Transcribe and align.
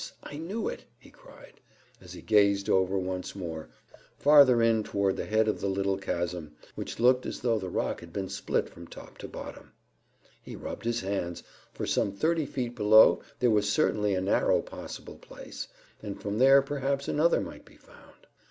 I 0.23 0.37
knew 0.37 0.67
it!" 0.67 0.85
he 0.97 1.11
cried, 1.11 1.59
as 2.01 2.13
he 2.13 2.23
gazed 2.23 2.67
over 2.71 2.97
once 2.97 3.35
more, 3.35 3.69
farther 4.17 4.59
in 4.59 4.81
toward 4.81 5.15
the 5.15 5.27
head 5.27 5.47
of 5.47 5.61
the 5.61 5.67
little 5.67 5.95
chasm, 5.95 6.55
which 6.73 6.99
looked 6.99 7.27
as 7.27 7.41
though 7.41 7.59
the 7.59 7.69
rock 7.69 7.99
had 7.99 8.11
been 8.11 8.27
split 8.27 8.67
from 8.67 8.87
top 8.87 9.19
to 9.19 9.27
bottom. 9.27 9.73
He 10.41 10.55
rubbed 10.55 10.85
his 10.85 11.01
hands, 11.01 11.43
for 11.71 11.85
some 11.85 12.11
thirty 12.13 12.47
feet 12.47 12.75
below 12.75 13.21
there 13.37 13.51
was 13.51 13.71
certainly 13.71 14.15
a 14.15 14.21
narrow 14.21 14.63
possible 14.63 15.19
place, 15.19 15.67
and 16.01 16.19
from 16.19 16.39
there 16.39 16.63
perhaps 16.63 17.07
another 17.07 17.39
might 17.39 17.63
be 17.63 17.77
found. 17.77 18.25